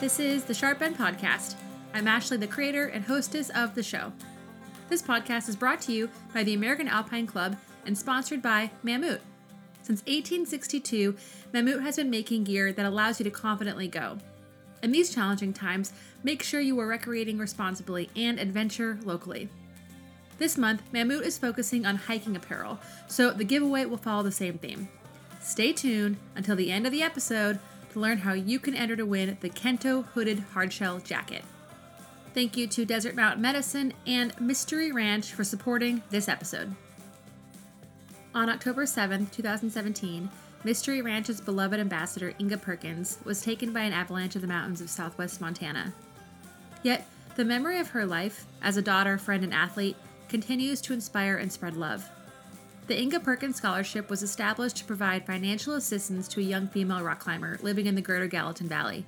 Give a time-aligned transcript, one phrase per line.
[0.00, 1.56] This is the Sharp End Podcast.
[1.92, 4.12] I'm Ashley, the creator and hostess of the show.
[4.88, 9.18] This podcast is brought to you by the American Alpine Club and sponsored by Mammut.
[9.82, 11.16] Since 1862,
[11.52, 14.18] Mammut has been making gear that allows you to confidently go.
[14.84, 15.92] In these challenging times,
[16.22, 19.48] make sure you are recreating responsibly and adventure locally.
[20.38, 22.78] This month, Mammut is focusing on hiking apparel,
[23.08, 24.88] so the giveaway will follow the same theme.
[25.40, 27.58] Stay tuned until the end of the episode
[27.90, 31.44] to learn how you can enter to win the Kento Hooded Hardshell Jacket.
[32.34, 36.74] Thank you to Desert Mountain Medicine and Mystery Ranch for supporting this episode.
[38.34, 40.30] On October 7, 2017,
[40.64, 44.90] Mystery Ranch's beloved ambassador Inga Perkins was taken by an avalanche of the mountains of
[44.90, 45.92] southwest Montana.
[46.82, 49.96] Yet, the memory of her life, as a daughter, friend, and athlete,
[50.28, 52.08] continues to inspire and spread love.
[52.88, 57.20] The Inga Perkins Scholarship was established to provide financial assistance to a young female rock
[57.20, 59.04] climber living in the greater Gallatin Valley.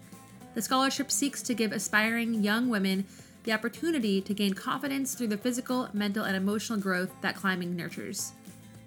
[0.52, 3.06] The scholarship seeks to give aspiring young women
[3.44, 8.32] the opportunity to gain confidence through the physical, mental, and emotional growth that climbing nurtures.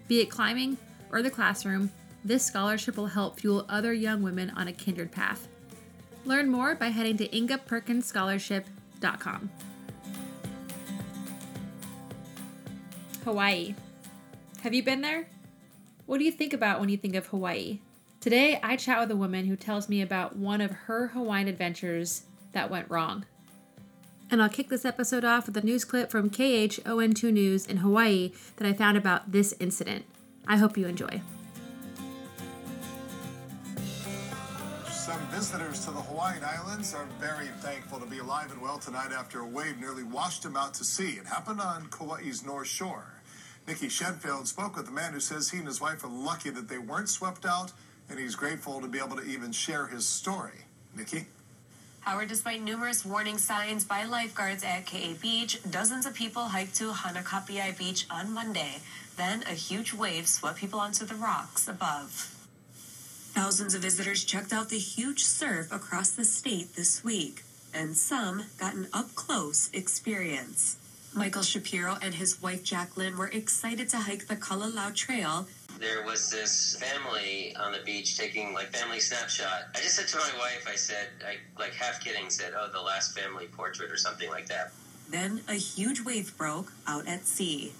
[0.06, 0.78] Be it climbing
[1.10, 1.90] or the classroom,
[2.24, 5.48] this scholarship will help fuel other young women on a kindred path.
[6.24, 9.50] Learn more by heading to ingaperkinsscholarship.com.
[13.24, 13.74] Hawaii.
[14.64, 15.28] Have you been there?
[16.06, 17.80] What do you think about when you think of Hawaii?
[18.18, 22.22] Today, I chat with a woman who tells me about one of her Hawaiian adventures
[22.52, 23.26] that went wrong.
[24.30, 28.32] And I'll kick this episode off with a news clip from KHON2 News in Hawaii
[28.56, 30.06] that I found about this incident.
[30.48, 31.20] I hope you enjoy.
[34.88, 39.12] Some visitors to the Hawaiian Islands are very thankful to be alive and well tonight
[39.12, 41.18] after a wave nearly washed them out to sea.
[41.18, 43.13] It happened on Kauai's North Shore.
[43.66, 46.68] Nikki Shedfield spoke with a man who says he and his wife are lucky that
[46.68, 47.72] they weren't swept out,
[48.10, 50.66] and he's grateful to be able to even share his story.
[50.94, 51.26] Nikki?
[52.00, 56.90] Howard, despite numerous warning signs by lifeguards at Ke'e Beach, dozens of people hiked to
[56.90, 58.82] Hanakapiai Beach on Monday.
[59.16, 62.30] Then a huge wave swept people onto the rocks above.
[63.32, 67.42] Thousands of visitors checked out the huge surf across the state this week,
[67.72, 70.76] and some got an up close experience.
[71.14, 75.46] Michael Shapiro and his wife Jacqueline were excited to hike the Kalalau Trail.
[75.78, 79.66] There was this family on the beach taking like family snapshot.
[79.76, 82.80] I just said to my wife, I said, I like half kidding, said, "Oh, the
[82.80, 84.72] last family portrait" or something like that.
[85.08, 87.72] Then a huge wave broke out at sea.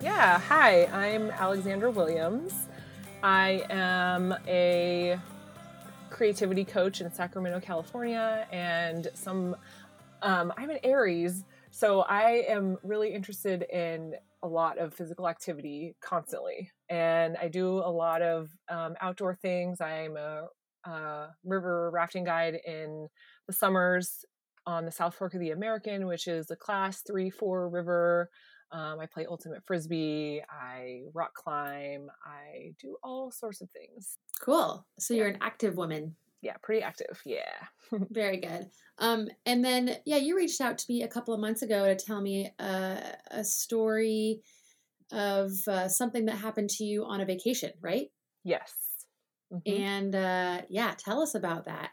[0.00, 2.52] Yeah, hi, I'm Alexandra Williams.
[3.22, 5.18] I am a
[6.12, 9.56] creativity coach in Sacramento, California, and some
[10.20, 14.14] um, I'm an Aries, so I am really interested in
[14.44, 19.80] a lot of physical activity constantly, and I do a lot of um, outdoor things.
[19.80, 20.46] I'm a,
[20.84, 23.08] a river rafting guide in
[23.48, 24.24] the summers
[24.66, 28.30] on the South Fork of the American, which is a class three, four river.
[28.72, 30.42] Um, I play ultimate frisbee.
[30.50, 32.10] I rock climb.
[32.24, 34.16] I do all sorts of things.
[34.40, 34.86] Cool.
[34.98, 36.16] So you're an active woman.
[36.40, 37.20] Yeah, pretty active.
[37.24, 37.54] Yeah.
[38.10, 38.70] Very good.
[38.98, 41.94] Um, and then, yeah, you reached out to me a couple of months ago to
[41.94, 42.96] tell me uh,
[43.30, 44.40] a story
[45.12, 48.08] of uh, something that happened to you on a vacation, right?
[48.44, 48.72] Yes.
[49.52, 49.80] Mhm.
[49.80, 51.90] And uh, yeah, tell us about that.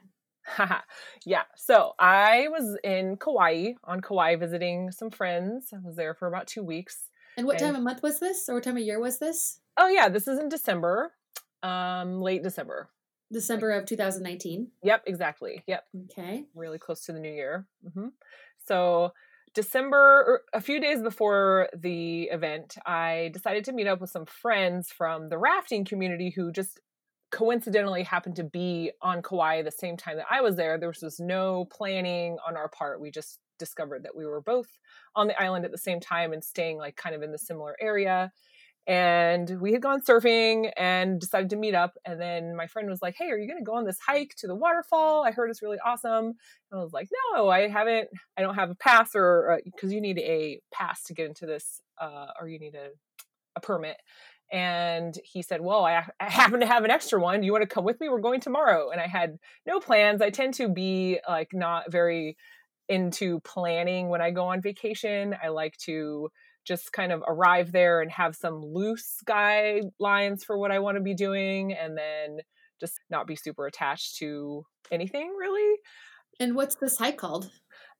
[1.25, 1.43] yeah.
[1.55, 5.69] So I was in Kauai on Kauai visiting some friends.
[5.73, 7.09] I was there for about two weeks.
[7.37, 9.59] And what time of month was this, or what time of year was this?
[9.77, 11.13] Oh yeah, this is in December,
[11.63, 12.89] um, late December.
[13.31, 14.71] December of 2019.
[14.83, 15.63] Yep, exactly.
[15.67, 16.45] Yep, Okay.
[16.55, 17.67] really close to the new year.
[17.93, 18.07] hmm
[18.65, 19.13] So
[19.53, 24.89] December, a few days before the event, I decided to meet up with some friends
[24.89, 26.79] from the rafting community who just
[27.31, 30.77] coincidentally happened to be on Kauai the same time that I was there.
[30.77, 32.99] There was just no planning on our part.
[32.99, 34.67] We just discovered that we were both
[35.15, 37.75] on the island at the same time and staying like kind of in the similar
[37.79, 38.31] area.
[38.87, 41.97] And we had gone surfing and decided to meet up.
[42.05, 44.33] And then my friend was like, Hey, are you going to go on this hike
[44.39, 45.23] to the waterfall?
[45.23, 46.25] I heard it's really awesome.
[46.25, 50.01] And I was like, No, I haven't, I don't have a pass or because you
[50.01, 52.89] need a pass to get into this, uh, or you need a,
[53.55, 53.97] a permit.
[54.51, 57.39] And he said, Well, I, I happen to have an extra one.
[57.39, 58.09] Do you want to come with me?
[58.09, 58.89] We're going tomorrow.
[58.89, 60.21] And I had no plans.
[60.21, 62.37] I tend to be like not very
[62.87, 65.35] into planning when I go on vacation.
[65.41, 66.29] I like to
[66.65, 71.03] just kind of arrive there and have some loose guidelines for what I want to
[71.03, 72.39] be doing and then
[72.79, 75.79] just not be super attached to anything really.
[76.39, 77.49] And what's the site called?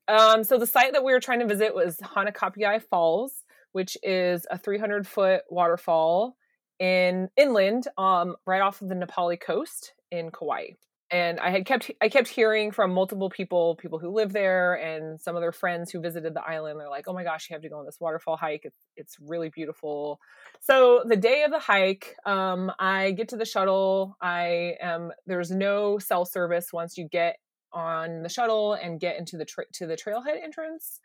[0.08, 3.44] Um, so the site that we were trying to visit was Hanakapiai Falls,
[3.74, 6.36] which is a 300 foot waterfall
[6.80, 10.72] in inland, um, right off of the Na Pali coast in Kauai.
[11.12, 15.20] And I had kept I kept hearing from multiple people, people who live there, and
[15.20, 16.80] some of their friends who visited the island.
[16.80, 18.62] They're like, "Oh my gosh, you have to go on this waterfall hike.
[18.64, 20.20] It's it's really beautiful."
[20.60, 24.18] So the day of the hike, um, I get to the shuttle.
[24.22, 27.38] I am there's no cell service once you get
[27.74, 31.00] on the shuttle and get into the tra- to the trailhead entrance.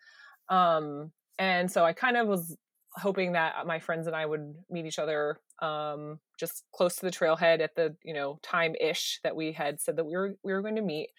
[0.50, 2.56] Um, and so I kind of was
[2.96, 7.12] hoping that my friends and I would meet each other um, just close to the
[7.12, 10.52] trailhead at the you know time ish that we had said that we were we
[10.52, 11.10] were going to meet.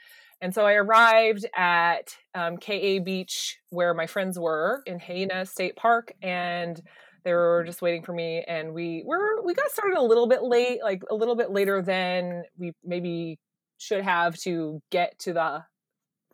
[0.41, 5.77] And so I arrived at um, Ke'e Beach where my friends were in Haena State
[5.77, 6.81] Park, and
[7.23, 8.43] they were just waiting for me.
[8.47, 11.81] And we were we got started a little bit late, like a little bit later
[11.81, 13.39] than we maybe
[13.77, 15.63] should have to get to the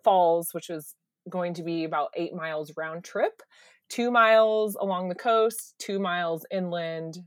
[0.03, 0.95] falls, which was
[1.29, 3.41] going to be about eight miles round trip
[3.91, 7.17] two miles along the coast, two miles inland.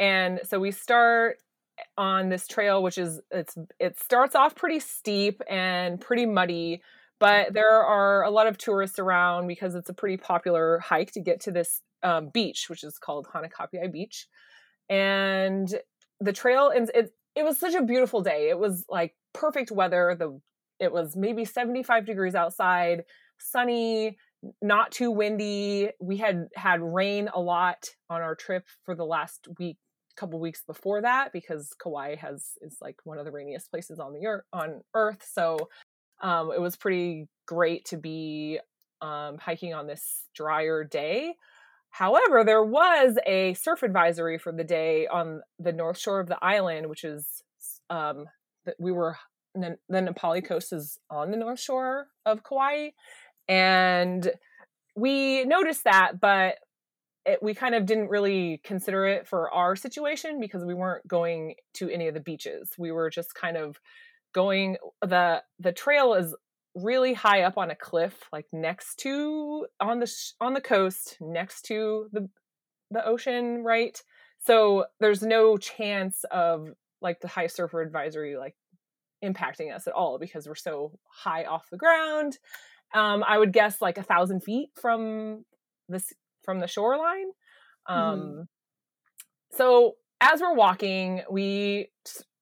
[0.00, 1.36] And so we start
[1.96, 6.82] on this trail, which is it's it starts off pretty steep and pretty muddy,
[7.20, 11.20] but there are a lot of tourists around because it's a pretty popular hike to
[11.20, 14.26] get to this um, beach, which is called Hanakapiai Beach.
[14.88, 15.72] And
[16.18, 18.48] the trail and it it was such a beautiful day.
[18.48, 20.16] It was like perfect weather.
[20.18, 20.40] The
[20.78, 23.04] it was maybe 75 degrees outside,
[23.38, 24.16] sunny,
[24.62, 25.90] not too windy.
[26.00, 29.76] We had had rain a lot on our trip for the last week,
[30.20, 34.12] couple weeks before that, because Kauai has is like one of the rainiest places on
[34.12, 35.26] the earth on Earth.
[35.32, 35.68] So
[36.22, 38.60] um, it was pretty great to be
[39.00, 41.34] um, hiking on this drier day.
[41.88, 46.38] However, there was a surf advisory for the day on the north shore of the
[46.44, 47.42] island, which is
[47.88, 48.26] um,
[48.66, 49.16] that we were
[49.54, 52.90] the Na Pali coast is on the north shore of Kauai,
[53.48, 54.30] and
[54.94, 56.56] we noticed that, but
[57.26, 61.54] it, we kind of didn't really consider it for our situation because we weren't going
[61.74, 62.70] to any of the beaches.
[62.78, 63.78] We were just kind of
[64.32, 66.34] going the the trail is
[66.76, 71.62] really high up on a cliff like next to on the on the coast next
[71.62, 72.28] to the
[72.92, 74.00] the ocean right
[74.38, 76.68] so there's no chance of
[77.02, 78.54] like the high surfer advisory like
[79.24, 82.38] impacting us at all because we're so high off the ground
[82.92, 85.44] um, I would guess like a thousand feet from
[85.88, 86.12] this
[86.42, 87.30] from the shoreline.
[87.86, 88.42] Um, mm-hmm.
[89.52, 91.88] So as we're walking, we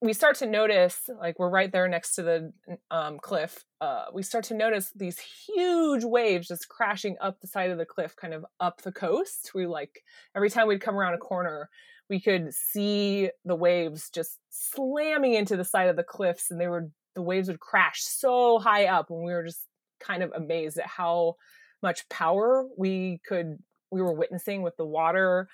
[0.01, 2.53] we start to notice like we're right there next to the
[2.89, 3.65] um, cliff.
[3.81, 7.85] Uh, we start to notice these huge waves just crashing up the side of the
[7.85, 9.51] cliff, kind of up the coast.
[9.53, 10.03] We like
[10.35, 11.69] every time we'd come around a corner,
[12.09, 16.67] we could see the waves just slamming into the side of the cliffs, and they
[16.67, 19.65] were the waves would crash so high up, and we were just
[19.99, 21.35] kind of amazed at how
[21.81, 23.57] much power we could
[23.91, 25.47] we were witnessing with the water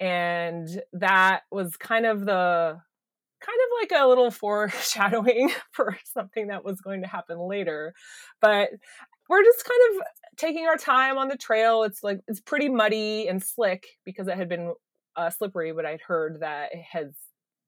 [0.00, 2.76] and that was kind of the
[3.40, 7.94] kind of like a little foreshadowing for something that was going to happen later
[8.40, 8.70] but
[9.28, 10.02] we're just kind of
[10.36, 11.84] taking our time on the trail.
[11.84, 14.74] It's like it's pretty muddy and slick because it had been
[15.16, 17.12] uh, slippery but i'd heard that it has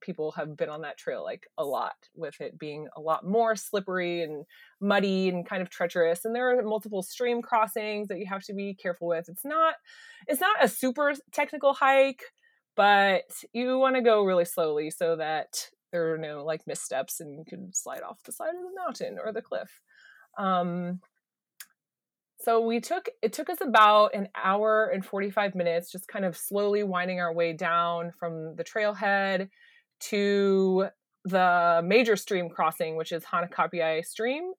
[0.05, 3.56] people have been on that trail like a lot with it being a lot more
[3.56, 4.45] slippery and
[4.81, 8.55] muddy and kind of treacherous and there are multiple stream crossings that you have to
[8.55, 9.29] be careful with.
[9.29, 9.75] It's not
[10.29, 12.23] it's not a super technical hike
[12.76, 17.38] but you want to go really slowly so that there are no like missteps and
[17.38, 19.81] you can slide off the side of the mountain or the cliff.
[20.38, 21.00] Um
[22.45, 26.37] so we took it took us about an hour and 45 minutes just kind of
[26.37, 29.49] slowly winding our way down from the trailhead
[30.11, 30.88] to
[31.25, 34.52] the major stream crossing, which is Hanakapiai Stream.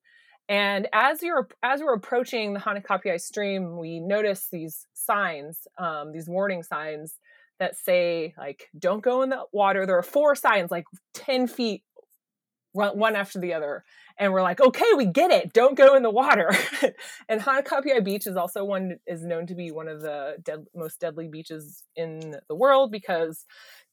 [0.48, 6.28] And as you're as we're approaching the Hanakapiai Stream, we notice these signs, um, these
[6.28, 7.14] warning signs
[7.58, 11.82] that say like "Don't go in the water." There are four signs, like ten feet,
[12.76, 13.84] one after the other,
[14.18, 15.52] and we're like, "Okay, we get it.
[15.52, 16.50] Don't go in the water."
[17.28, 21.00] and Hanakapiai Beach is also one is known to be one of the dead, most
[21.00, 23.44] deadly beaches in the world because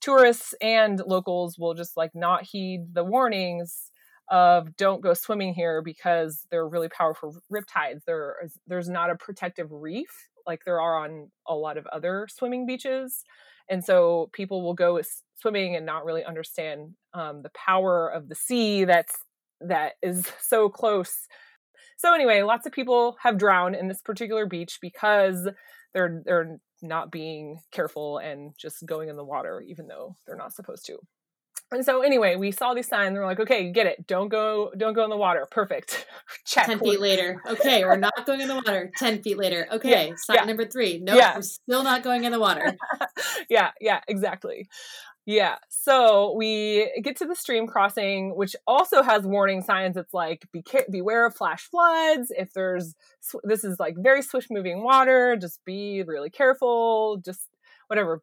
[0.02, 3.90] tourists and locals will just like not heed the warnings
[4.30, 8.04] of don't go swimming here because they're really powerful riptides.
[8.06, 12.28] There is, there's not a protective reef like there are on a lot of other
[12.30, 13.24] swimming beaches.
[13.70, 15.02] And so people will go
[15.40, 19.16] swimming and not really understand um, the power of the sea that's
[19.62, 21.28] that is so close.
[21.98, 25.48] So anyway, lots of people have drowned in this particular beach because
[25.94, 30.54] they're they're not being careful and just going in the water even though they're not
[30.54, 31.00] supposed to
[31.74, 34.94] and so anyway we saw these signs we're like okay get it don't go don't
[34.94, 36.06] go in the water perfect
[36.46, 40.10] check 10 feet later okay we're not going in the water 10 feet later okay
[40.10, 40.44] yeah, sign yeah.
[40.46, 41.36] number three no nope, yeah.
[41.36, 42.76] we're still not going in the water
[43.50, 44.68] yeah yeah exactly
[45.26, 45.56] Yeah.
[45.70, 49.96] So we get to the stream crossing, which also has warning signs.
[49.96, 52.32] It's like be beware of flash floods.
[52.38, 52.96] If there's
[53.44, 57.22] this is like very swift moving water, just be really careful.
[57.24, 57.48] Just
[57.88, 58.22] whatever.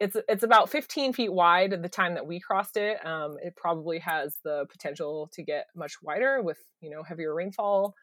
[0.00, 3.04] It's it's about 15 feet wide at the time that we crossed it.
[3.04, 7.94] Um, it probably has the potential to get much wider with you know heavier rainfall.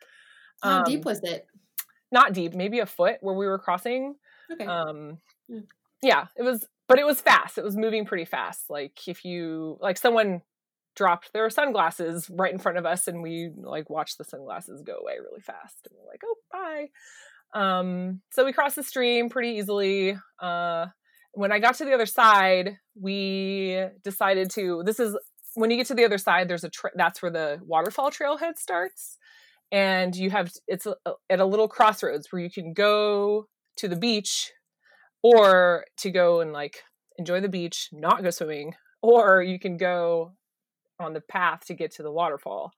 [0.62, 1.48] How um, deep was it?
[2.12, 4.16] Not deep, maybe a foot where we were crossing.
[4.52, 4.66] Okay.
[4.66, 5.18] Um,
[5.50, 5.64] mm.
[6.02, 7.58] yeah, it was but it was fast.
[7.58, 8.70] It was moving pretty fast.
[8.70, 10.42] Like if you like someone
[10.96, 14.96] dropped their sunglasses right in front of us and we like watched the sunglasses go
[14.96, 19.58] away really fast and we're like, "Oh, bye." Um so we crossed the stream pretty
[19.58, 20.18] easily.
[20.42, 20.88] Uh
[21.36, 25.18] when I got to the other side, we decided to this is
[25.54, 28.58] when you get to the other side there's a tra- that's where the waterfall trailhead
[28.58, 29.18] starts
[29.72, 30.96] and you have it's a,
[31.30, 34.52] at a little crossroads where you can go to the beach
[35.24, 36.84] or to go and like
[37.18, 40.34] enjoy the beach, not go swimming, or you can go
[41.00, 42.72] on the path to get to the waterfall,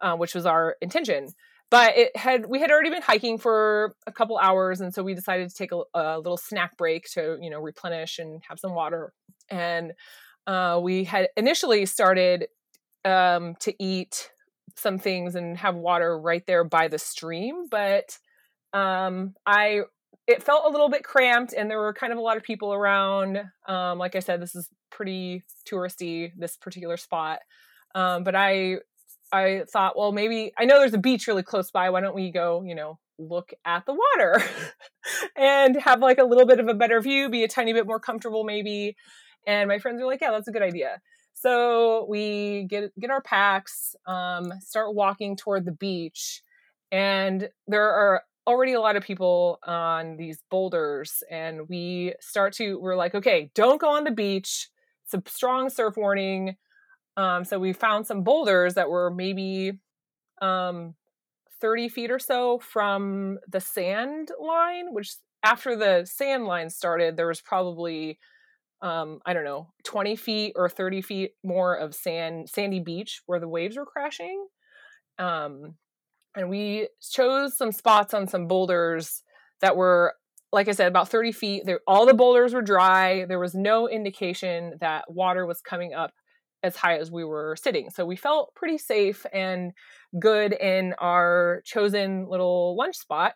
[0.00, 1.28] uh, which was our intention.
[1.70, 5.14] But it had we had already been hiking for a couple hours, and so we
[5.14, 8.74] decided to take a, a little snack break to you know replenish and have some
[8.74, 9.12] water.
[9.48, 9.92] And
[10.46, 12.48] uh, we had initially started
[13.04, 14.30] um, to eat
[14.76, 18.18] some things and have water right there by the stream, but
[18.72, 19.82] um, I
[20.26, 22.72] it felt a little bit cramped and there were kind of a lot of people
[22.72, 27.40] around um, like i said this is pretty touristy this particular spot
[27.94, 28.76] um, but i
[29.32, 32.30] i thought well maybe i know there's a beach really close by why don't we
[32.30, 34.42] go you know look at the water
[35.36, 38.00] and have like a little bit of a better view be a tiny bit more
[38.00, 38.96] comfortable maybe.
[39.46, 41.00] And my friends were like yeah that's a good idea.
[41.34, 46.42] So we get get our packs um, start walking toward the beach
[46.90, 52.80] and there are already a lot of people on these boulders and we start to
[52.80, 54.68] we're like okay don't go on the beach.
[55.04, 56.56] It's a strong surf warning
[57.16, 59.72] um, so we found some boulders that were maybe
[60.40, 60.94] um,
[61.60, 67.26] 30 feet or so from the sand line which after the sand line started there
[67.26, 68.18] was probably
[68.82, 73.40] um, i don't know 20 feet or 30 feet more of sand sandy beach where
[73.40, 74.46] the waves were crashing.
[75.18, 75.74] Um,
[76.34, 79.22] and we chose some spots on some boulders
[79.60, 80.14] that were
[80.52, 81.62] like i said about 30 feet.
[81.66, 83.24] There, all the boulders were dry.
[83.26, 86.12] There was no indication that water was coming up
[86.62, 89.72] as high as we were sitting so we felt pretty safe and
[90.18, 93.34] good in our chosen little lunch spot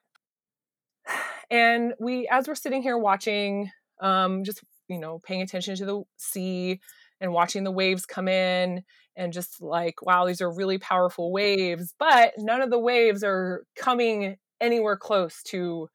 [1.51, 6.03] and we as we're sitting here watching um, just you know paying attention to the
[6.17, 6.81] sea
[7.21, 8.83] and watching the waves come in
[9.17, 13.65] and just like, wow, these are really powerful waves, but none of the waves are
[13.77, 15.89] coming anywhere close to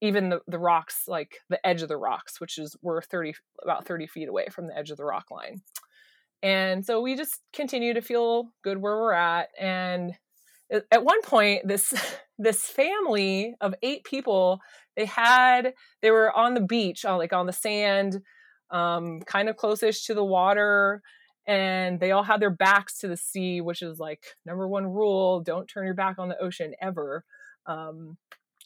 [0.00, 3.86] even the, the rocks, like the edge of the rocks, which is we're 30 about
[3.86, 5.62] 30 feet away from the edge of the rock line.
[6.44, 9.48] And so we just continue to feel good where we're at.
[9.58, 10.12] And
[10.92, 11.92] at one point, this
[12.38, 14.60] this family of eight people,
[14.96, 15.72] they had
[16.02, 18.20] they were on the beach, like on the sand,
[18.70, 21.00] um, kind of closest to the water
[21.46, 25.40] and they all had their backs to the sea which is like number one rule
[25.40, 27.24] don't turn your back on the ocean ever
[27.66, 28.16] um,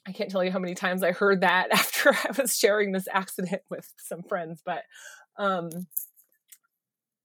[0.07, 3.09] i can't tell you how many times i heard that after i was sharing this
[3.13, 4.83] accident with some friends but
[5.39, 5.71] um,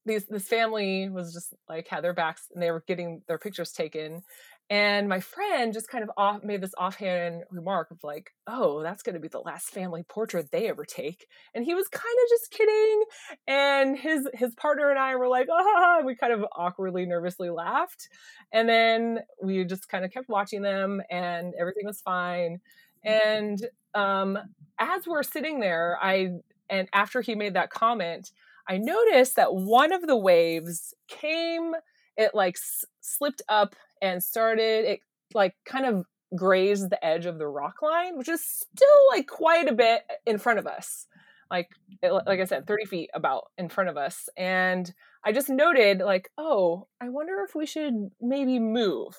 [0.05, 3.71] these this family was just like had their backs and they were getting their pictures
[3.71, 4.21] taken
[4.69, 9.03] and my friend just kind of off made this offhand remark of like, "Oh, that's
[9.03, 12.29] going to be the last family portrait they ever take." And he was kind of
[12.29, 13.03] just kidding.
[13.45, 18.07] And his his partner and I were like, "Ah!" We kind of awkwardly, nervously laughed.
[18.53, 22.59] And then we just kind of kept watching them, and everything was fine.
[23.03, 23.59] And
[23.93, 24.37] um,
[24.79, 26.29] as we're sitting there, I
[26.69, 28.31] and after he made that comment,
[28.67, 31.73] I noticed that one of the waves came.
[32.17, 34.99] It like s- slipped up and started it
[35.33, 36.05] like kind of
[36.35, 40.15] grazed the edge of the rock line, which is still like quite a bit eh,
[40.25, 41.07] in front of us.
[41.51, 41.69] Like
[42.01, 44.29] like I said, 30 feet about in front of us.
[44.37, 44.91] And
[45.25, 49.15] I just noted like, oh, I wonder if we should maybe move.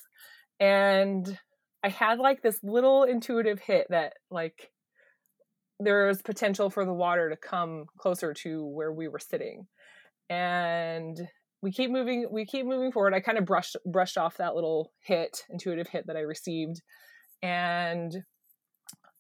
[0.60, 1.38] And
[1.82, 4.70] I had like this little intuitive hit that like
[5.84, 9.66] there's potential for the water to come closer to where we were sitting.
[10.30, 11.16] And
[11.62, 13.14] we keep moving we keep moving forward.
[13.14, 16.82] I kind of brushed brushed off that little hit intuitive hit that i received.
[17.42, 18.12] And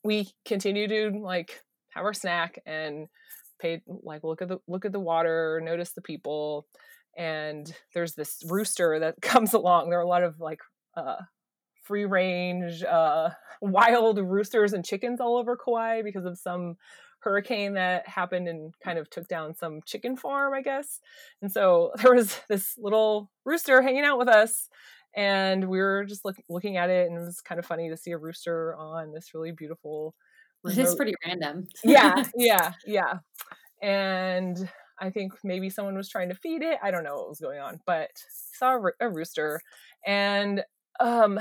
[0.02, 3.06] we continue to like have our snack and
[3.60, 6.66] pay like look at the look at the water notice the people.
[7.16, 9.88] And there's this rooster that comes along.
[9.88, 10.60] There are a lot of like
[10.96, 11.16] uh
[11.84, 16.76] free range uh, wild roosters and chickens all over Kauai because of some
[17.20, 21.00] hurricane that happened and kind of took down some chicken farm, I guess.
[21.40, 24.68] And so there was this little rooster hanging out with us
[25.16, 27.96] and we were just look, looking at it and it was kind of funny to
[27.96, 30.14] see a rooster on this really beautiful
[30.66, 31.66] it is pretty random.
[31.84, 33.18] Yeah yeah yeah.
[33.82, 34.68] And
[35.00, 36.78] i think maybe someone was trying to feed it.
[36.82, 38.10] I don't know what was going on but
[38.54, 39.60] saw a, a rooster.
[40.06, 40.62] And
[41.00, 41.38] um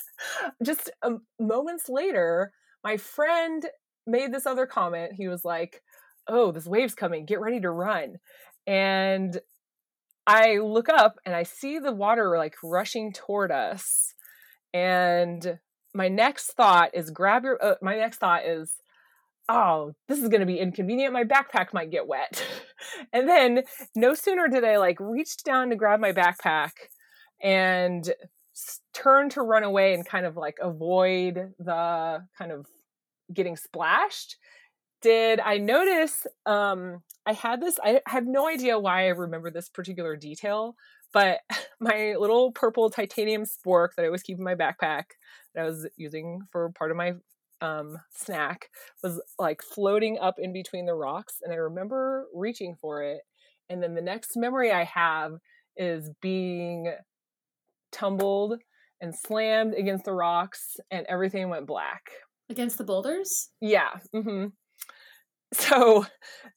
[0.64, 2.52] just um, moments later
[2.84, 3.66] my friend
[4.06, 5.82] made this other comment he was like
[6.28, 8.16] oh this wave's coming get ready to run
[8.66, 9.40] and
[10.26, 14.14] I look up and I see the water like rushing toward us.
[14.72, 15.58] And
[15.94, 18.72] my next thought is grab your, uh, my next thought is,
[19.48, 21.12] oh, this is going to be inconvenient.
[21.12, 22.46] My backpack might get wet.
[23.12, 23.62] and then
[23.96, 26.70] no sooner did I like reach down to grab my backpack
[27.42, 28.08] and
[28.92, 32.66] turn to run away and kind of like avoid the kind of
[33.32, 34.36] getting splashed
[35.02, 39.68] did I notice um I had this I have no idea why I remember this
[39.68, 40.76] particular detail,
[41.12, 41.40] but
[41.80, 45.04] my little purple titanium spork that I was keeping in my backpack
[45.54, 47.14] that I was using for part of my
[47.60, 48.70] um, snack
[49.04, 53.20] was like floating up in between the rocks and I remember reaching for it
[53.68, 55.34] and then the next memory I have
[55.76, 56.92] is being
[57.92, 58.58] tumbled
[59.00, 62.10] and slammed against the rocks and everything went black.
[62.48, 63.50] Against the boulders?
[63.60, 64.46] Yeah mm-hmm.
[65.54, 66.06] So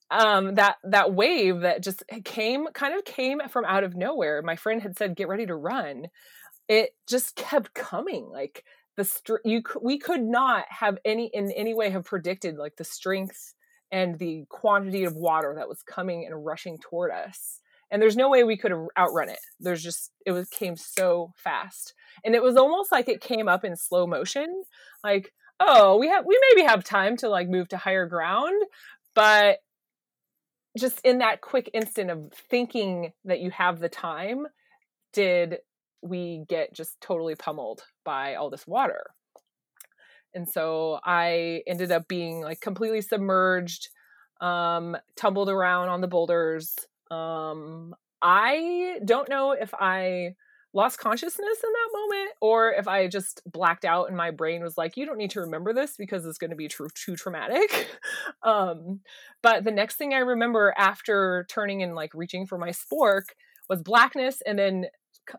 [0.10, 4.42] um that that wave that just came kind of came from out of nowhere.
[4.42, 6.08] My friend had said get ready to run.
[6.68, 8.64] It just kept coming like
[8.98, 12.84] the str- you we could not have any in any way have predicted like the
[12.84, 13.54] strength
[13.92, 17.60] and the quantity of water that was coming and rushing toward us
[17.96, 21.94] and there's no way we could outrun it there's just it was came so fast
[22.26, 24.64] and it was almost like it came up in slow motion
[25.04, 28.62] like oh, we have we maybe have time to like move to higher ground,
[29.14, 29.60] but
[30.78, 34.46] just in that quick instant of thinking that you have the time,
[35.14, 35.58] did
[36.02, 39.06] we get just totally pummeled by all this water.
[40.34, 43.88] And so I ended up being like completely submerged,
[44.42, 46.76] um, tumbled around on the boulders.
[47.12, 50.36] Um, I don't know if I
[50.74, 54.78] lost consciousness in that moment or if I just blacked out and my brain was
[54.78, 57.88] like, you don't need to remember this because it's going to be too, too traumatic.
[58.44, 59.00] um,
[59.42, 63.24] but the next thing I remember after turning and like reaching for my spork
[63.70, 64.86] was blackness and then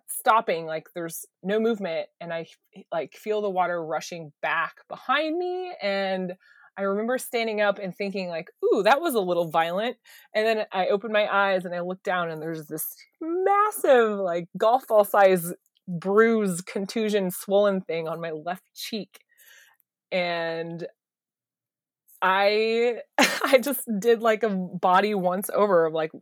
[0.08, 2.44] stopping like there's no movement and i
[2.90, 6.34] like feel the water rushing back behind me and
[6.78, 9.96] I remember standing up and thinking like, "Ooh, that was a little violent."
[10.34, 14.48] And then I opened my eyes and I looked down and there's this massive like
[14.56, 15.52] golf ball size
[15.88, 19.20] bruise, contusion, swollen thing on my left cheek.
[20.12, 20.86] And
[22.22, 26.12] I I just did like a body once over of like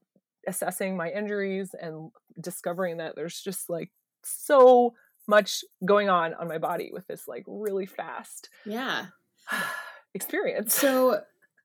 [0.47, 3.91] assessing my injuries and discovering that there's just like
[4.23, 4.95] so
[5.27, 9.07] much going on on my body with this like really fast yeah
[10.15, 10.75] experience.
[10.75, 11.21] So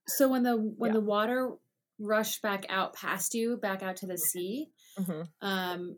[0.07, 0.99] so when the when yeah.
[0.99, 1.51] the water
[1.99, 5.21] rushed back out past you, back out to the sea, mm-hmm.
[5.41, 5.97] um,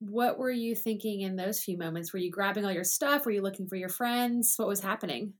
[0.00, 2.12] what were you thinking in those few moments?
[2.12, 3.24] Were you grabbing all your stuff?
[3.24, 4.54] Were you looking for your friends?
[4.56, 5.34] What was happening?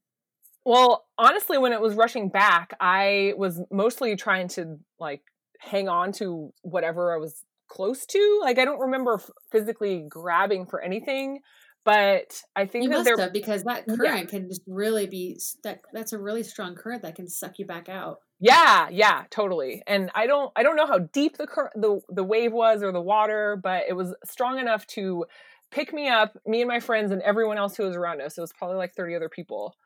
[0.65, 5.23] Well, honestly, when it was rushing back, I was mostly trying to like
[5.61, 8.41] hang on to whatever I was close to.
[8.43, 11.41] Like I don't remember physically grabbing for anything
[11.87, 14.25] but I think you that must have because that current yeah.
[14.25, 17.89] can just really be that that's a really strong current that can suck you back
[17.89, 18.19] out.
[18.41, 19.85] Yeah, yeah, totally.
[19.87, 22.91] And I don't I don't know how deep the current the the wave was or
[22.91, 25.27] the water, but it was strong enough to
[25.71, 28.37] pick me up, me and my friends and everyone else who was around us.
[28.37, 29.77] It was probably like 30 other people.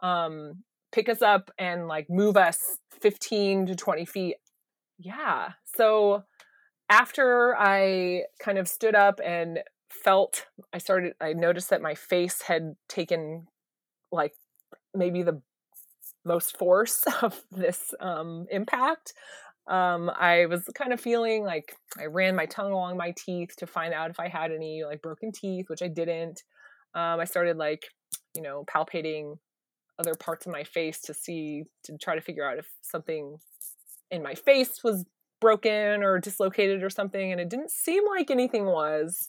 [0.00, 4.36] Um pick us up and like move us 15 to 20 feet.
[4.96, 5.54] Yeah.
[5.76, 6.22] So
[6.88, 9.58] after I kind of stood up and
[9.90, 13.46] felt I started I noticed that my face had taken
[14.12, 14.34] like
[14.94, 15.42] maybe the
[16.24, 19.14] most force of this um, impact.
[19.66, 23.66] Um, I was kind of feeling like I ran my tongue along my teeth to
[23.66, 26.42] find out if I had any like broken teeth, which I didn't.
[26.94, 27.84] Um, I started like,
[28.34, 29.36] you know, palpating
[29.98, 33.38] other parts of my face to see to try to figure out if something
[34.10, 35.04] in my face was
[35.40, 39.28] broken or dislocated or something, and it didn't seem like anything was.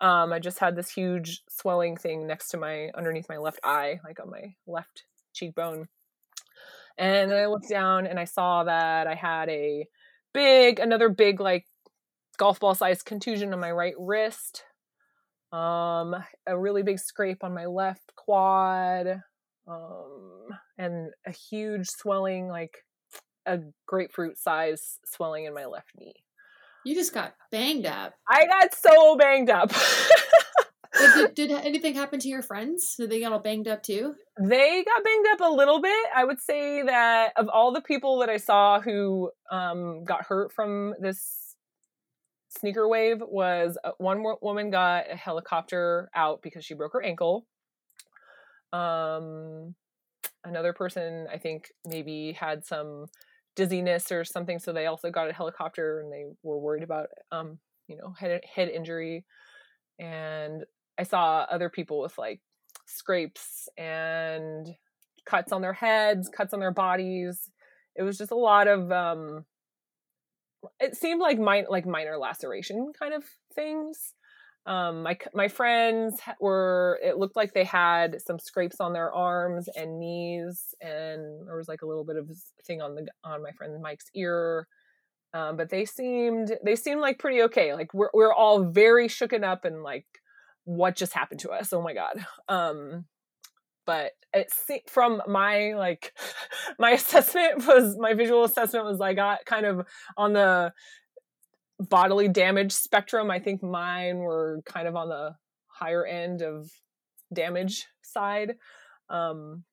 [0.00, 4.00] Um, I just had this huge swelling thing next to my underneath my left eye,
[4.04, 5.88] like on my left cheekbone.
[6.98, 9.86] And then I looked down and I saw that I had a
[10.32, 11.66] big, another big, like
[12.36, 14.64] golf ball sized contusion on my right wrist.
[15.54, 16.16] um,
[16.48, 19.22] a really big scrape on my left quad,
[19.68, 22.84] um, and a huge swelling, like
[23.46, 26.23] a grapefruit size swelling in my left knee.
[26.84, 28.14] You just got banged up.
[28.28, 29.72] I got so banged up.
[30.98, 32.96] did, did, anything happen to your friends?
[32.96, 34.14] Did they get all banged up too?
[34.38, 36.06] They got banged up a little bit.
[36.14, 40.52] I would say that of all the people that I saw who um, got hurt
[40.52, 41.44] from this
[42.58, 47.46] sneaker wave, was uh, one woman got a helicopter out because she broke her ankle.
[48.72, 49.74] Um,
[50.44, 53.06] another person, I think, maybe had some
[53.56, 57.58] dizziness or something, so they also got a helicopter and they were worried about, um,
[57.86, 59.24] you know, head head injury.
[59.98, 60.64] And
[60.98, 62.40] I saw other people with like
[62.86, 64.68] scrapes and
[65.26, 67.50] cuts on their heads, cuts on their bodies.
[67.96, 69.44] It was just a lot of um
[70.80, 74.14] it seemed like my like minor laceration kind of things.
[74.66, 79.68] Um my my friends were it looked like they had some scrapes on their arms
[79.76, 82.28] and knees and there was like a little bit of
[82.66, 84.66] thing on the on my friend Mike's ear.
[85.34, 87.74] Um, but they seemed they seemed like pretty okay.
[87.74, 90.06] Like we're we're all very shooken up and like
[90.64, 93.04] what just happened to us oh my god um
[93.86, 96.12] but it's from my like
[96.78, 100.72] my assessment was my visual assessment was i got kind of on the
[101.80, 105.34] bodily damage spectrum i think mine were kind of on the
[105.66, 106.70] higher end of
[107.32, 108.54] damage side.
[109.08, 109.64] Um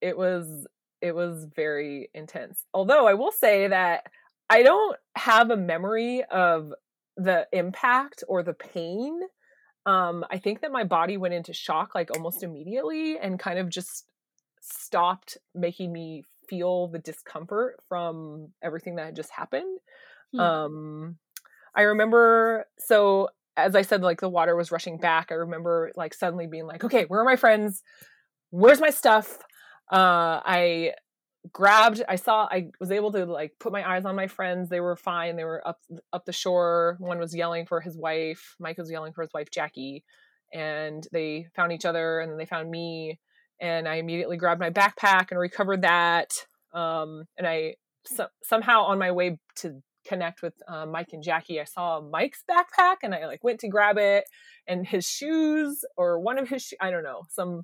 [0.00, 0.66] it was
[1.02, 2.64] it was very intense.
[2.72, 4.06] Although i will say that
[4.48, 6.72] i don't have a memory of
[7.16, 9.20] the impact or the pain.
[9.86, 13.68] Um, I think that my body went into shock like almost immediately and kind of
[13.68, 14.04] just
[14.60, 19.80] stopped making me feel the discomfort from everything that had just happened.
[20.32, 20.40] Hmm.
[20.40, 21.16] Um,
[21.74, 25.28] I remember, so as I said, like the water was rushing back.
[25.30, 27.82] I remember like suddenly being like, okay, where are my friends?
[28.50, 29.38] Where's my stuff?
[29.92, 30.92] Uh, I
[31.52, 34.80] grabbed i saw i was able to like put my eyes on my friends they
[34.80, 35.78] were fine they were up
[36.12, 39.50] up the shore one was yelling for his wife mike was yelling for his wife
[39.50, 40.04] jackie
[40.52, 43.18] and they found each other and then they found me
[43.58, 46.30] and i immediately grabbed my backpack and recovered that
[46.74, 51.60] um, and i so, somehow on my way to connect with uh, mike and jackie.
[51.60, 54.24] I saw mike's backpack and i like went to grab it
[54.66, 57.62] and his shoes or one of his i don't know some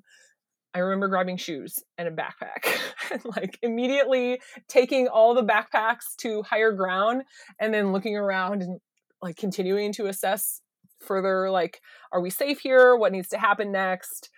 [0.73, 2.63] I remember grabbing shoes and a backpack.
[3.09, 7.23] And like immediately taking all the backpacks to higher ground
[7.57, 8.81] and then looking around and
[9.21, 10.61] like continuing to assess
[10.99, 11.79] further like
[12.11, 12.97] are we safe here?
[12.97, 14.29] What needs to happen next?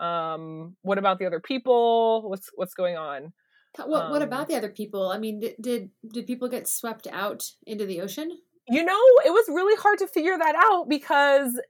[0.00, 2.28] Um what about the other people?
[2.28, 3.32] What's what's going on
[3.78, 7.06] what um, what about the other people i mean did, did did people get swept
[7.12, 8.30] out into the ocean
[8.68, 11.60] you know it was really hard to figure that out because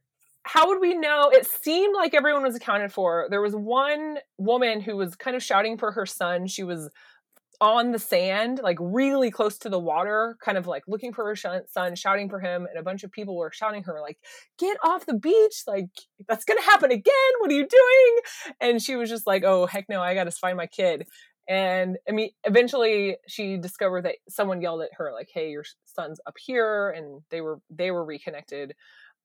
[0.46, 1.28] how would we know?
[1.32, 3.26] It seemed like everyone was accounted for.
[3.28, 6.46] There was one woman who was kind of shouting for her son.
[6.46, 6.88] She was
[7.60, 11.36] on the sand, like really close to the water, kind of like looking for her
[11.36, 12.66] son, shouting for him.
[12.68, 14.18] And a bunch of people were shouting her, like,
[14.58, 15.62] get off the beach.
[15.66, 15.88] Like,
[16.28, 17.12] that's going to happen again.
[17.40, 18.54] What are you doing?
[18.60, 21.08] And she was just like, oh, heck no, I got to find my kid.
[21.48, 26.20] And I mean, eventually she discovered that someone yelled at her, like, hey, your son's
[26.26, 26.90] up here.
[26.90, 28.74] And they were, they were reconnected.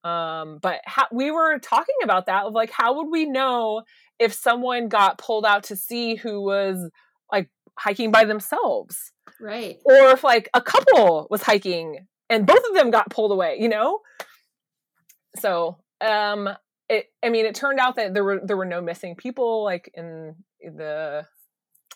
[0.03, 3.83] Um but how, we were talking about that of like how would we know
[4.17, 6.89] if someone got pulled out to sea who was
[7.31, 9.11] like hiking by themselves?
[9.39, 9.77] Right.
[9.85, 13.69] Or if like a couple was hiking and both of them got pulled away you
[13.69, 13.99] know?
[15.37, 16.49] So um
[16.89, 19.91] it i mean it turned out that there were there were no missing people like
[19.93, 21.27] in the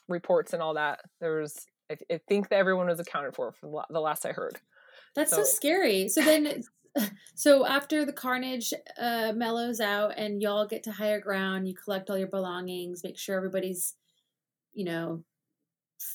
[0.08, 3.72] reports and all that there was i, I think that everyone was accounted for from
[3.89, 4.60] the last i heard
[5.15, 6.63] that's so, so scary so then
[7.36, 12.10] so after the carnage uh, mellows out and y'all get to higher ground, you collect
[12.10, 13.96] all your belongings, make sure everybody's,
[14.74, 15.24] you know,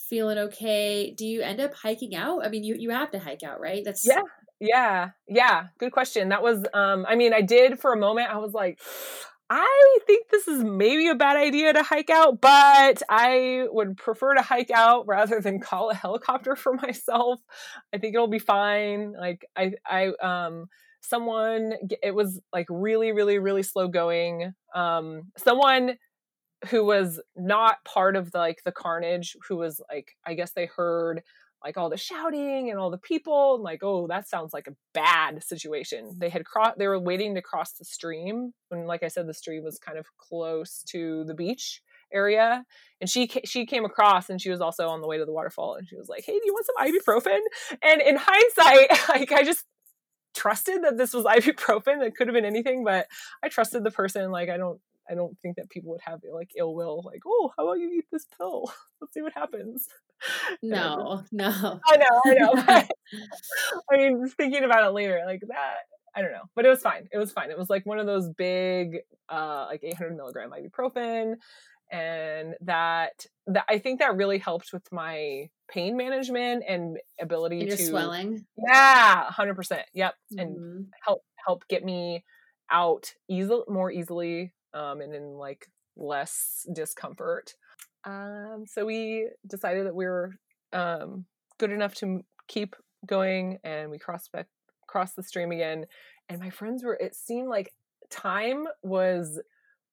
[0.09, 1.13] feeling okay.
[1.17, 2.45] Do you end up hiking out?
[2.45, 3.83] I mean, you you have to hike out, right?
[3.85, 4.23] That's yeah,
[4.59, 5.67] yeah, yeah.
[5.79, 6.31] Good question.
[6.31, 8.29] That was, um, I mean, I did for a moment.
[8.31, 8.79] I was like.
[9.53, 14.35] I think this is maybe a bad idea to hike out, but I would prefer
[14.35, 17.41] to hike out rather than call a helicopter for myself.
[17.93, 19.13] I think it'll be fine.
[19.19, 20.69] Like I I um
[21.01, 24.55] someone it was like really really really slow going.
[24.75, 25.97] Um someone
[26.69, 30.67] who was not part of the like the carnage who was like I guess they
[30.67, 31.23] heard
[31.65, 34.75] like all the shouting and all the people and like oh that sounds like a
[34.95, 39.09] bad situation they had crossed they were waiting to cross the stream and like i
[39.09, 42.65] said the stream was kind of close to the beach area
[43.01, 45.77] and she she came across and she was also on the way to the waterfall
[45.77, 47.41] and she was like hey do you want some ibuprofen
[47.83, 49.65] and in hindsight like i just
[50.35, 52.03] trusted that this was ibuprofen.
[52.03, 53.07] It could have been anything, but
[53.43, 54.31] I trusted the person.
[54.31, 57.51] Like I don't I don't think that people would have like ill will, like, oh,
[57.57, 58.73] how about you eat this pill?
[59.01, 59.89] Let's see what happens.
[60.63, 61.81] No, no.
[61.89, 62.53] I know, I know.
[63.93, 65.75] I mean, thinking about it later, like that,
[66.15, 66.45] I don't know.
[66.55, 67.09] But it was fine.
[67.13, 67.51] It was fine.
[67.51, 71.35] It was like one of those big, uh, like 800 milligram ibuprofen.
[71.93, 77.71] And that, that I think that really helped with my pain management and ability and
[77.71, 78.47] to swelling.
[78.57, 79.87] Yeah, hundred percent.
[79.93, 80.41] Yep, Mhm.
[80.41, 82.25] and help help get me
[82.71, 87.55] out easily, more easily, um, and in like less discomfort.
[88.05, 90.35] Um, so we decided that we were
[90.73, 91.27] um,
[91.59, 94.47] good enough to keep going, and we crossed back
[94.87, 95.87] crossed the stream again.
[96.29, 96.95] And my friends were.
[96.95, 97.73] It seemed like
[98.11, 99.41] time was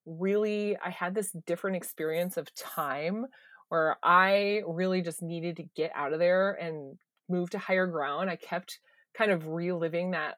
[0.06, 0.78] really.
[0.78, 3.26] I had this different experience of time
[3.70, 6.98] where I really just needed to get out of there and
[7.30, 8.30] move to higher ground.
[8.30, 8.80] I kept
[9.14, 10.38] kind of reliving that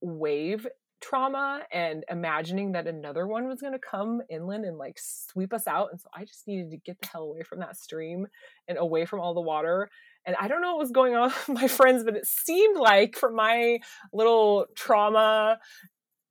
[0.00, 0.66] wave
[1.00, 5.66] trauma and imagining that another one was going to come inland and like sweep us
[5.66, 5.88] out.
[5.90, 8.26] And so I just needed to get the hell away from that stream
[8.68, 9.88] and away from all the water.
[10.26, 13.16] And I don't know what was going on with my friends, but it seemed like
[13.16, 13.78] from my
[14.12, 15.58] little trauma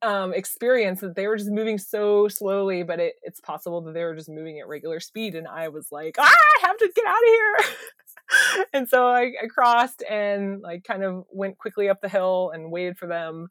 [0.01, 4.03] um, experience that they were just moving so slowly, but it, it's possible that they
[4.03, 5.35] were just moving at regular speed.
[5.35, 8.65] And I was like, ah, I have to get out of here.
[8.73, 12.71] and so I, I crossed and like kind of went quickly up the hill and
[12.71, 13.47] waited for them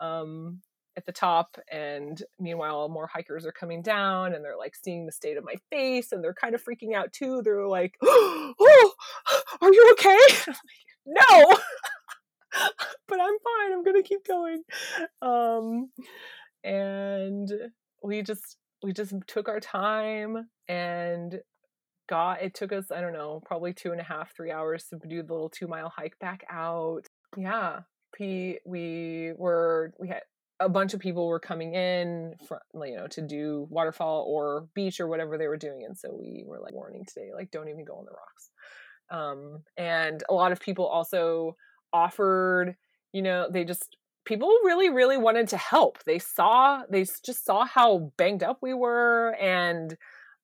[0.00, 0.60] um,
[0.96, 1.56] at the top.
[1.70, 5.54] And meanwhile, more hikers are coming down and they're like seeing the state of my
[5.70, 7.42] face and they're kind of freaking out too.
[7.42, 8.92] They're like, oh,
[9.60, 10.18] are you okay?
[10.46, 10.56] Like,
[11.06, 11.56] no.
[13.08, 13.72] but I'm fine.
[13.72, 14.62] I'm gonna keep going.
[15.22, 15.90] Um,
[16.62, 17.50] and
[18.02, 21.40] we just we just took our time and
[22.08, 22.42] got.
[22.42, 25.22] It took us I don't know probably two and a half three hours to do
[25.22, 27.06] the little two mile hike back out.
[27.36, 27.80] Yeah,
[28.18, 30.22] we we were we had
[30.60, 35.00] a bunch of people were coming in from you know to do waterfall or beach
[35.00, 37.84] or whatever they were doing and so we were like warning today like don't even
[37.84, 38.50] go on the rocks.
[39.10, 41.56] Um, and a lot of people also
[41.92, 42.76] offered
[43.12, 46.02] you know they just people really really wanted to help.
[46.04, 49.96] They saw they just saw how banged up we were and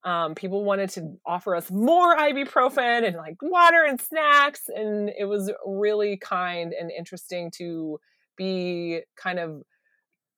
[0.06, 5.24] um, people wanted to offer us more ibuprofen and like water and snacks and it
[5.24, 7.98] was really kind and interesting to
[8.36, 9.62] be kind of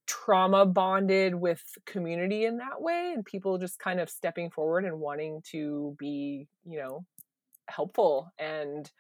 [0.07, 4.99] trauma bonded with community in that way and people just kind of stepping forward and
[4.99, 7.05] wanting to be you know
[7.69, 8.91] helpful and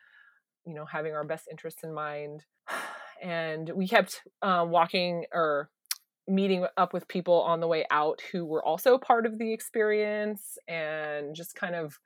[0.69, 2.45] you know having our best interests in mind.
[3.21, 5.71] And we kept uh, walking or
[6.29, 10.59] meeting up with people on the way out who were also part of the experience
[10.69, 11.99] and just kind of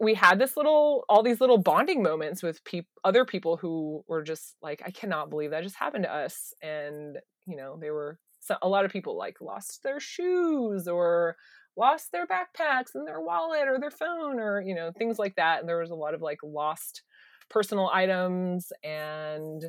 [0.00, 4.22] we had this little all these little bonding moments with peop- other people who were
[4.22, 8.18] just like i cannot believe that just happened to us and you know they were
[8.38, 11.36] so a lot of people like lost their shoes or
[11.76, 15.60] lost their backpacks and their wallet or their phone or you know things like that
[15.60, 17.02] and there was a lot of like lost
[17.48, 19.64] personal items and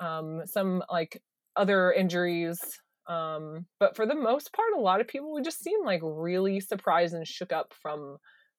[0.00, 1.22] um, some like
[1.58, 2.60] other injuries
[3.08, 6.60] um, but for the most part a lot of people would just seem like really
[6.60, 8.16] surprised and shook up from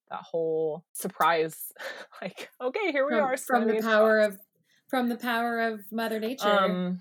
[0.09, 1.71] that whole surprise
[2.21, 4.37] like okay here we from, are from the power of
[4.89, 6.49] from the power of Mother Nature.
[6.49, 6.99] um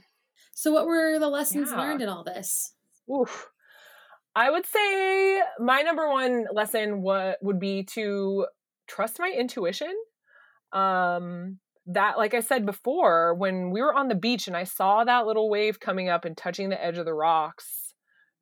[0.58, 1.78] so, what were the lessons yeah.
[1.78, 2.74] learned in all this?
[3.08, 3.48] Oof.
[4.34, 8.48] I would say my number one lesson what would be to
[8.88, 9.94] trust my intuition.
[10.72, 15.05] Um that like I said before, when we were on the beach and I saw
[15.05, 17.94] that little wave coming up and touching the edge of the rocks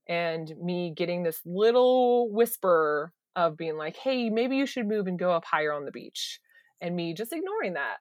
[0.09, 5.19] and me getting this little whisper of being like, "Hey, maybe you should move and
[5.19, 6.41] go up higher on the beach."
[6.81, 7.99] And me just ignoring that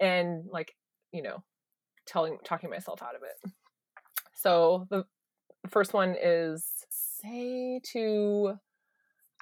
[0.00, 0.74] and like,
[1.12, 1.44] you know,
[2.06, 3.52] telling talking myself out of it.
[4.34, 5.04] So the
[5.68, 8.58] first one is say to,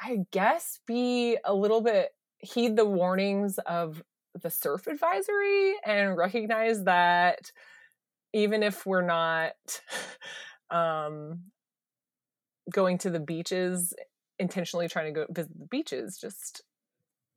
[0.01, 4.03] I guess, be a little bit, heed the warnings of
[4.43, 7.53] the surf advisory and recognize that
[8.33, 9.55] even if we're not
[10.71, 11.41] um,
[12.71, 13.95] going to the beaches,
[14.39, 16.63] intentionally trying to go visit the beaches, just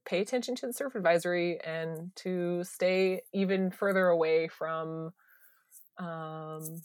[0.06, 5.12] pay attention to the surf advisory and to stay even further away from
[5.98, 6.82] um,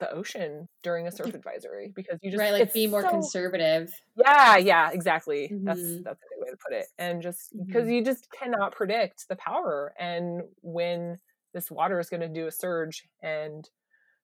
[0.00, 3.92] the ocean during a surf advisory because you just right, like be more so- conservative.
[4.16, 6.04] yeah yeah exactly that's Mhm.
[6.04, 7.94] that's good way to put it and just because Mhm.
[7.94, 11.18] you just cannot predict the power and when
[11.52, 13.68] this water is going to do a surge and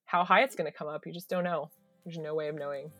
[0.04, 1.70] how high it's going to come up you just don't know
[2.04, 2.90] there's no way of knowing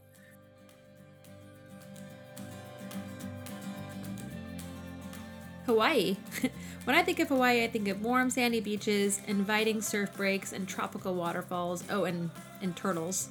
[5.67, 6.17] Hawaii.
[6.85, 10.69] when I think of Hawaii, I think of warm sandy beaches, inviting surf breaks, and
[10.69, 11.85] tropical waterfalls.
[11.89, 12.31] Oh, and,
[12.61, 13.29] and turtles.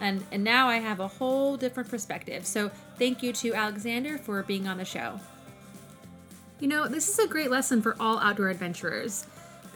[0.00, 2.46] And, and now I have a whole different perspective.
[2.46, 5.20] So thank you to Alexandra for being on the show.
[6.60, 9.26] You know, this is a great lesson for all outdoor adventurers.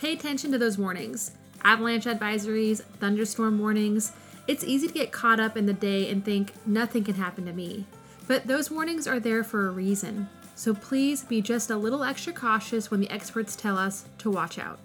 [0.01, 1.33] Pay attention to those warnings
[1.65, 4.13] avalanche advisories, thunderstorm warnings.
[4.49, 7.53] It's easy to get caught up in the day and think nothing can happen to
[7.53, 7.87] me.
[8.27, 10.29] But those warnings are there for a reason.
[10.57, 14.59] So please be just a little extra cautious when the experts tell us to watch
[14.59, 14.79] out.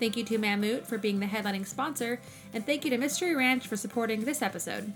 [0.00, 2.20] Thank you to Mammut for being the headlining sponsor,
[2.52, 4.92] and thank you to Mystery Ranch for supporting this episode.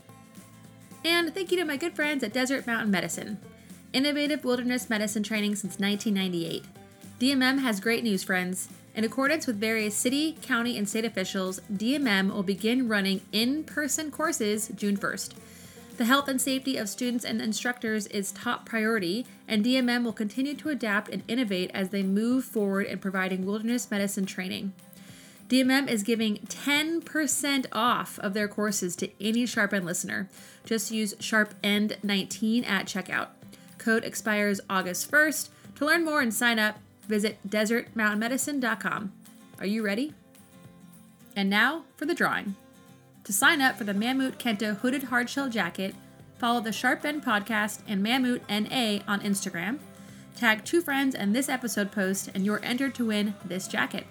[1.05, 3.39] And thank you to my good friends at Desert Mountain Medicine,
[3.93, 6.65] innovative wilderness medicine training since 1998.
[7.21, 8.69] DMM has great news, friends.
[8.95, 14.11] In accordance with various city, county, and state officials, DMM will begin running in person
[14.11, 15.35] courses June 1st.
[15.99, 20.55] The health and safety of students and instructors is top priority, and DMM will continue
[20.55, 24.73] to adapt and innovate as they move forward in providing wilderness medicine training.
[25.49, 30.29] DMM is giving 10% off of their courses to any Sharp End listener.
[30.65, 33.29] Just use Sharp End 19 at checkout.
[33.79, 35.49] Code expires August 1st.
[35.77, 39.13] To learn more and sign up, visit desertmountainmedicine.com.
[39.59, 40.13] Are you ready?
[41.35, 42.55] And now for the drawing.
[43.25, 45.95] To sign up for the Mammut Kento hooded hardshell jacket,
[46.39, 49.79] follow the Sharp End podcast and Mammut NA on Instagram.
[50.37, 54.07] Tag two friends in this episode post, and you're entered to win this jacket.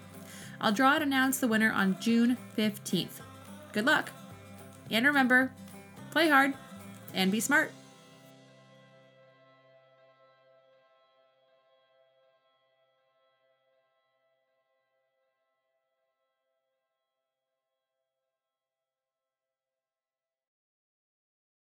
[0.59, 3.21] I'll draw and announce the winner on June 15th.
[3.73, 4.11] Good luck!
[4.89, 5.51] And remember,
[6.11, 6.53] play hard
[7.13, 7.71] and be smart.